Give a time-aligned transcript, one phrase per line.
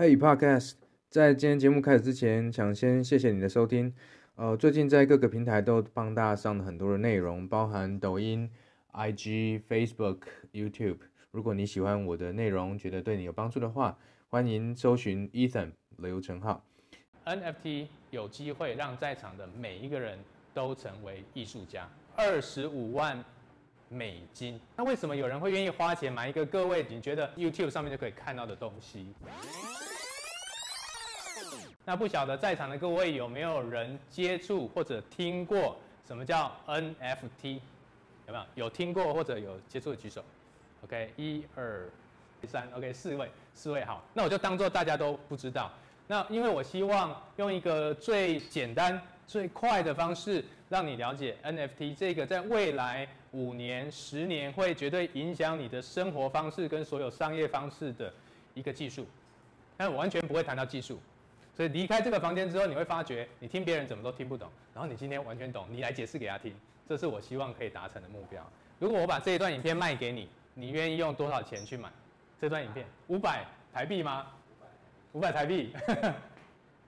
[0.00, 0.76] Hey Podcast，
[1.10, 3.94] 在今天节目开始之前，想先谢谢你的收听。
[4.34, 8.50] 呃，最近在各个平台都帮大家上了很多的内容，包含抖音、
[8.94, 10.20] IG、Facebook、
[10.54, 11.00] YouTube。
[11.32, 13.98] 如果你喜欢我的内容，觉得对你有帮助的话，
[14.30, 16.64] 欢迎搜寻 Ethan 刘成浩。
[17.26, 20.18] NFT 有机会让在场的每一个人
[20.54, 21.86] 都成为艺术家，
[22.16, 23.22] 二十五万
[23.90, 24.58] 美金。
[24.78, 29.12] 那为什么有人会愿意花钱买一个各位你觉得 YouTube 上面就可以看到的东西？
[31.84, 37.60] 那不晓得在场的各位有没有人接触或者听过什么叫 NFT？
[38.26, 38.44] 有没有？
[38.54, 40.24] 有听过或者有接触的举手。
[40.84, 41.88] OK，一二
[42.46, 44.04] 三，OK，四位，四位好。
[44.14, 45.70] 那我就当做大家都不知道。
[46.06, 58.12] 那因为我希望用一个最简单、最快的方式，让你了解 NFT 这个在未来五年、十年会绝对影响你的生活方式跟所有商业方式的
[58.54, 59.06] 一个技术。
[59.76, 61.00] 但我完全不会谈到技术。
[61.60, 66.54] 所以离开这个房间之后，你会发觉你听别人怎么都听不懂，然后你今天完全懂，你来解释给他听，
[66.88, 68.42] 这是我希望可以达成的目标。
[68.78, 71.90] 如果我把这一段影片卖给你，你愿意用多少钱去买
[72.40, 72.86] 这段影片？
[73.08, 73.44] 五百
[73.74, 74.26] 台币吗？
[75.12, 75.74] 五百台币，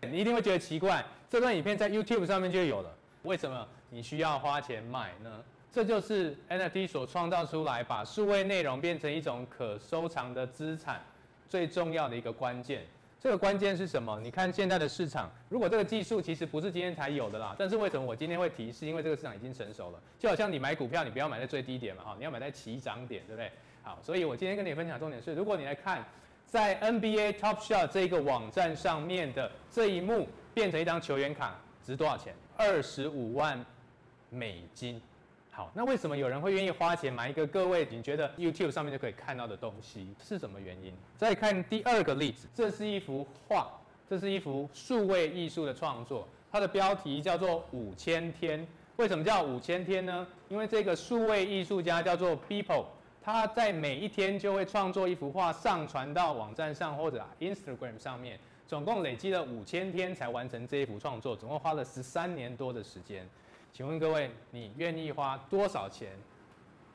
[0.00, 2.92] 你一定会觉得奇怪，这段影片在 YouTube 上面就有了，
[3.22, 5.44] 为什么你需要花钱买呢？
[5.70, 11.00] 这就是 NFT 所创造出来，把数位内容变成一种可收藏的资产，
[11.48, 12.84] 最重要的一个关键。
[13.18, 14.20] 这个关键是什么？
[14.20, 18.86] 你看现在的市场，如果这个技术其实不是今天才有的啦，但是为什么我今天会提示？
[18.86, 20.00] 因为这个市场已经成熟了。
[20.18, 23.50] 就好像你买股票，你不要买在最低点嘛，哈，你要买在起涨点，对不对？
[23.82, 26.04] 好，所以我今天跟你分享重点是，如果你来看
[26.46, 32.34] 在 NBA Top Shot 这个网站上面的这一幕变成一张球员卡，值多少钱？
[32.56, 33.64] 二十五万
[34.30, 35.00] 美金。
[35.56, 40.14] 好，那为什么有人会愿意花钱买一个各位你觉得 YouTube 上面就可以看到的东西？
[40.22, 40.92] 是什么原因？
[41.16, 43.66] 再看第二个例子，这是一幅画，
[44.06, 48.68] 这是一幅数位艺术的创作，它的标题叫做五千天。
[48.96, 50.26] 为什么叫五千天呢？
[50.50, 52.84] 因为这个数位艺术家叫做 People，
[53.22, 58.38] 他在每一天就会创作一幅画，上传到网站上或者 Instagram 上面，
[58.68, 63.26] 总共累积了五千天才完成这一幅创作，总共花了十三年多的时间。
[63.76, 66.08] 请问各位，你愿意花多少钱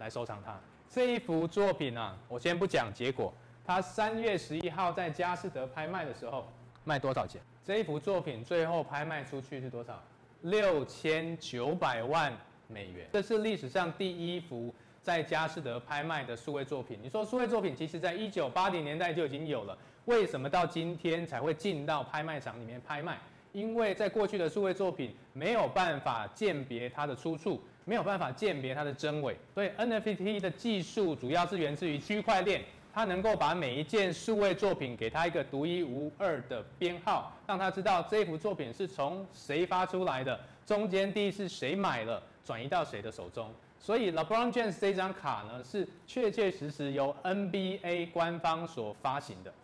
[0.00, 0.56] 来收藏它？
[0.90, 3.32] 这一幅作品啊，我先不讲结果。
[3.64, 6.52] 它三月十一号在佳士得拍卖的时候
[6.82, 7.40] 卖多少钱？
[7.64, 10.02] 这一幅作品最后拍卖出去是多少？
[10.42, 12.36] 六千九百万
[12.66, 13.08] 美元。
[13.12, 16.98] 这是历史上第一幅在佳士得拍卖的数位作品。
[17.00, 23.16] 你说数位作品其实在一九八零年代就已经有了，为什么到今天才会进到拍卖场里面拍卖？
[23.54, 32.60] 因为在过去的数位作品没有办法鉴别它的出处，没有办法鉴别它的真伪，所以 NFT 的技术主要是源自于区块链，
[32.92, 43.48] 它能够把每一件数位作品给它一个独一无二的编号，让它知道这幅作品是从谁发出来的，中间地是谁买了，转移到谁的手中。
[43.78, 49.54] 所以 LeBron James 这张卡呢，是确确实实由 NBA 官方所发行的，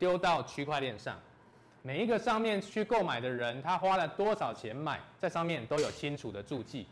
[0.00, 1.16] 丢到区块链上。
[1.82, 6.86] 每一个上面去购买的人，他花了多少钱买，在上面都有清楚的注记。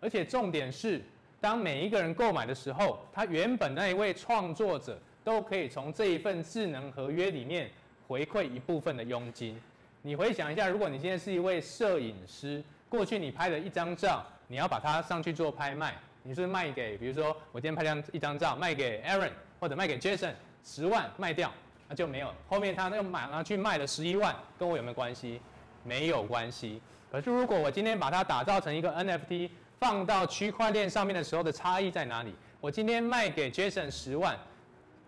[0.00, 1.02] 而且重点是，
[1.40, 7.70] 当每一个人购买的时候，他原本那一位创作者都可以从这一份智能合约里面
[8.06, 9.60] 回馈一部分的佣金。
[10.02, 20.32] 你回想一下，如果你今天是一位摄影师，过去你拍了一张照，你要把它上去做拍卖，你是卖给，比如说我今天拍张一张照，卖给 Aaron 或者卖给 Jason，
[20.64, 21.52] 十万卖掉。
[21.88, 25.40] 那就没有，后面他那个买了去卖了十一万，跟我有没有关系？
[25.82, 26.82] 没有关系。
[27.10, 32.34] 可是如果我今天把它打造成一个 NFT，放到区块链上面的时候的差异在哪里？
[32.60, 34.36] 我今天卖给 Jason 十万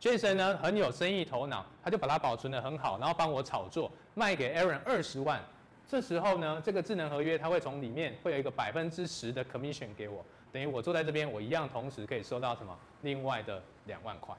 [0.00, 5.38] ，Jason 呢很有生意头脑，他就把它保存得很好，然后帮我炒作，卖给 Aaron 二十万。
[5.86, 12.74] 这时候呢，这个智能合约它会从里面会有一个百分之十的 commission 给我，等于我坐在这边，我一样同时可以收到什么？
[13.02, 14.34] 另外的两万块。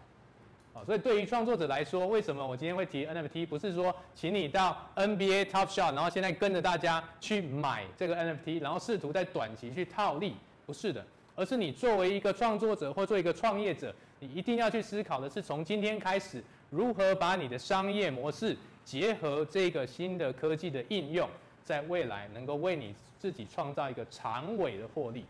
[0.74, 3.46] 啊，所以对于创作者来说，为什么我今天会提 NFT？
[3.46, 10.36] 不是说请你到 NBA Top Shot，然后现在跟着大家去买这个 NFT，然后试图在短期去套利，
[10.66, 11.06] 不是的，
[11.36, 18.56] 而是你作为一个创作者或做一个创业者，你一定要去思考的是，从今天开始，如何把你的商业模式
[18.86, 21.30] 结合这个新的科技的应用，
[21.64, 25.26] 在未来能够为你自己创造一个长尾的获利。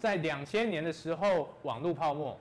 [0.00, 2.36] 在两千年的时候，网络泡沫。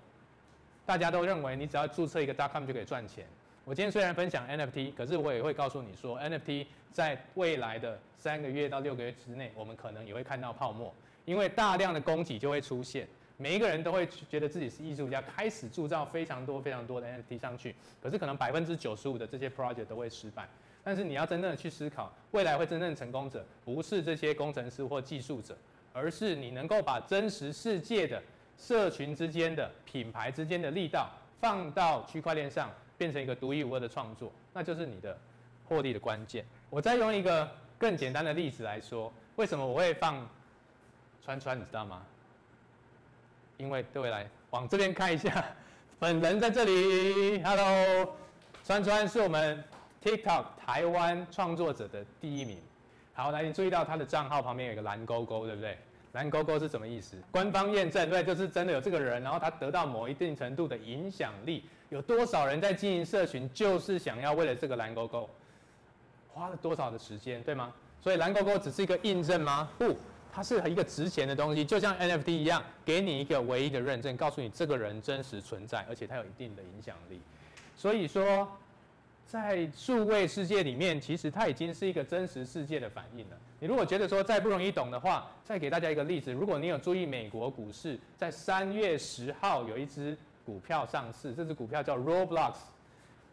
[0.85, 3.25] 大家都认为你只要注册一个 .com 就可以赚钱。
[3.63, 10.93] 我今天虽然分享 NFT，可是我也会告诉你说，NFT 在未来的三个月到六个月之内，我们可能也会看到泡沫，
[11.25, 13.07] 因为大量的供给就会出现。
[13.37, 17.75] 每一个人都会觉得自己是艺术家，开始铸造非常多非常多的 NFT 上去。
[18.01, 20.47] 可是可能百分之九十五的这些 project 都会失败。
[20.83, 25.55] 但是你要真正的去思考，未来会真正成功者，不是这些工程师或技术者，
[25.93, 28.21] 而是你能够把真实世界的
[28.57, 31.09] 社群之间的品牌之间的力道
[31.39, 35.17] 放到区块链上，变成一个独一无二的创作，那就是你的
[35.67, 36.45] 获利的关键。
[36.69, 40.27] 我再用一个更简单的例子来说，为什么我会放
[41.23, 42.05] 川川，你知道吗？
[43.57, 45.43] 因为各位来往这边看一下，
[45.99, 48.15] 本人在这里，Hello，
[48.63, 49.63] 川川是我们
[50.03, 52.59] TikTok 台湾创作者的第一名。
[53.13, 55.77] 好，来，你注意到他的账号旁边有个蓝勾勾，对不对？
[56.13, 57.17] 蓝勾勾是什么意思？
[57.31, 61.63] 官方验证，对，就是真的有这个人，然后他得到某一定程度的影响力。
[61.89, 65.29] 有多少人在经营社群，就是想要为了这个蓝勾勾，
[66.29, 67.73] 花了多少的时间，对吗？
[68.01, 69.69] 所以蓝勾勾只是一个印证吗？
[69.77, 69.95] 不。
[70.33, 77.19] 它是一个值钱的东西，就像 NFT 一样，给你一个唯一的认证，告诉你这个人真实存在，而且他有一定的影响力。
[77.75, 78.49] 所以说，
[79.31, 83.37] 在数位世界里面，其实它已经是一个真实世界的反应了。
[83.61, 92.55] 你如果觉得说再不容易懂的话，再给大家一个例子：如果你有注意美国股市，在三月十号有一只股票上市，这只股票叫 Roblox，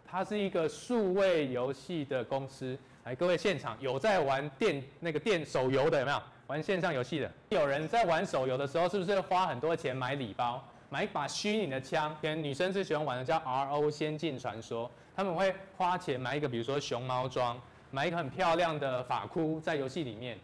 [0.06, 2.79] 它是一个数位游戏的公司。
[3.03, 6.23] 来，各位现场有在玩电那个电手游的有没有？
[6.47, 12.17] 玩线上游戏的，有人在玩手游的时候，是不是花很多钱买礼包，买一把虚拟的枪？
[12.20, 20.38] 跟女生最喜欢玩的叫 RO 仙境传说，他们会花钱买一个，比如说熊猫装，买一个很漂亮的发箍，在游戏里面，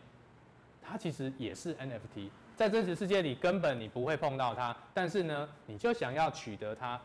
[0.82, 7.00] 它其实也是 NFT，在真实世界里根本你不会碰到它，但是呢，你就想要取得它。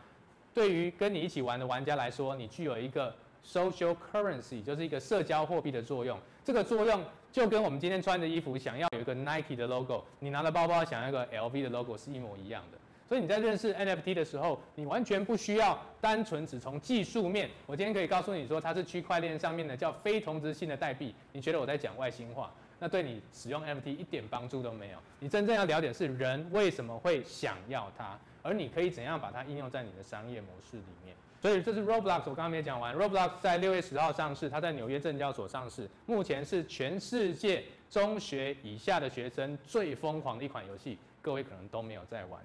[0.53, 3.15] 对于跟你一起玩的玩家来说，你具有一个
[3.45, 6.19] social currency，就是一个社交货币的作用。
[6.43, 7.03] 这个作用。
[7.31, 12.77] 就跟我们今天穿的衣服，想要有一个 Nike 的 logo，你拿的包包想要一个 LV 的 logo 是一模一样的。
[13.09, 17.49] 所以你在认识 NFT 的时候，你完全不需要单纯只从技术面。
[17.65, 21.15] 我今天可以告诉你说，它是区块链上面的叫非同质性的代币。
[21.31, 22.53] 你觉得我在讲外星话？
[22.77, 24.99] 那对你使用 NFT 一点帮助都没有。
[25.19, 31.15] 你真正要了解是人为什么会想要它，而你可以怎样把它应用在你的商业模式里面。
[31.41, 32.95] 所以这是 Roblox，我刚刚没讲完。
[32.95, 42.39] Roblox 在六月十号上市，它在纽约证交所上市，目前是全世界中学以下的学生最疯狂的一款游戏，各位可能都没有在玩，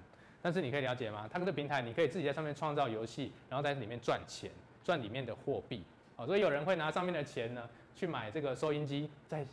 [0.45, 1.27] 但是你可以了解吗？
[1.33, 4.47] 它这个平台你可以自己在上面创造游戏，然后在里面赚钱，
[4.83, 5.83] 赚里面的货币。
[6.17, 9.43] 哦，所以有人会拿上面的钱呢去买这个收音机，在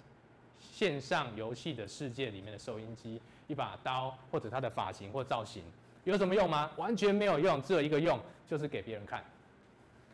[0.60, 5.62] 线上游戏的世界里面的收音机，一把刀或者它的发型或造型。
[6.04, 6.70] 有什么用吗？
[6.76, 9.24] 完全没有用，只有一个用，就是给别人看。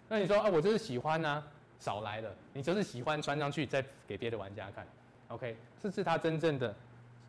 [0.09, 1.43] 那你说啊，我就是喜欢呢、
[1.81, 2.33] 少来了。
[2.53, 4.87] 你就是喜欢穿上去再给别的玩家看
[5.27, 5.57] ，OK？
[5.83, 6.73] 这是它真正的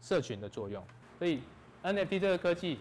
[0.04, 0.84] 社群的作用。
[1.18, 1.42] 所以
[1.82, 2.78] NFT 这个科技，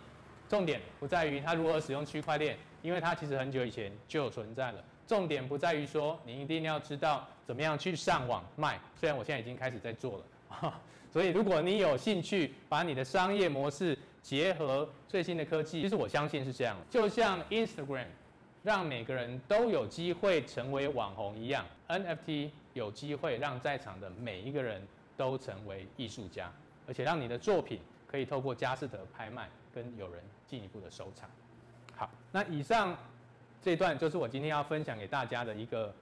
[0.49, 4.83] 重点不在于它如何使用区块链，因为它其实很久以前就存在了。
[5.07, 10.75] 重点不在于说你一定要知道怎么样去上网卖，虽然我现在已经开始在做了。
[11.13, 16.77] 所以如果你有兴趣把你的商业模式，结合最新的科技，其实我相信是这样。
[16.91, 18.07] 就像 Instagram
[18.63, 24.87] 让每个人都有机会成为网红一样，NFT 有机会让在场的每一个人
[25.17, 26.53] 都成为艺术家，
[26.87, 29.49] 而且让你的作品可以透过佳士得拍卖
[29.79, 31.31] 跟有人进一步的收藏。
[31.95, 32.97] 好，那以上
[33.63, 35.95] 这段就是我今天要分享给大家的一个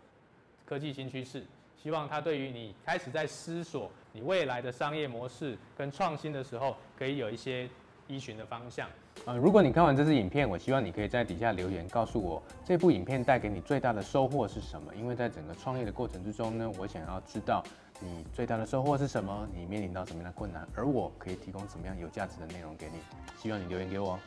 [0.65, 1.45] 科技新趋势，
[1.77, 7.69] 希望它对于你开始在思索你未来的商业模式跟创新的时候，可以有一些。
[8.09, 8.89] 依循的方向。
[9.25, 14.95] 呃，如果你看完这支影片，我希望你可以在底下留言告诉我，这部影片带给你最大的收获是什么？
[14.95, 17.65] 因为在整个创业的过程之中呢，我想要知道
[17.99, 22.99] 你最大的收获是什么，你面临到什么样的困难，而我可以提供什么样有价值的内容给你。
[23.39, 24.19] 希望你留言给我。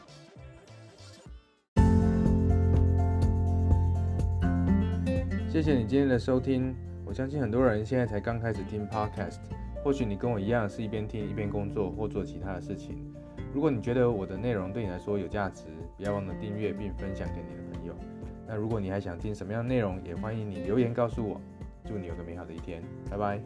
[5.47, 6.75] 谢谢你今天的收听。
[7.05, 9.39] 我相信很多人现在才刚开始听 Podcast，
[9.83, 13.13] 或许你跟我一样是一边听一边工作或做其他的事情。
[13.53, 17.93] 如果你觉得我的内容对你来说有价值，不要忘了订阅并分享给你的朋友。
[18.47, 21.39] 那如果你还想听什么样的内容，也欢迎你留言告诉我。
[21.89, 23.41] 祝你有个美好的一天，拜拜。